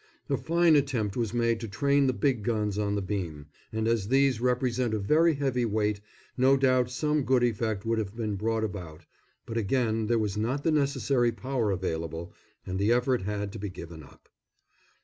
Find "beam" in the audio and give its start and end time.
3.03-3.45